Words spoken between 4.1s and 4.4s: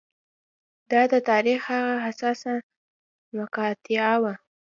وه